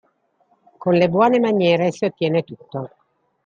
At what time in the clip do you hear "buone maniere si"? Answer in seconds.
1.09-2.05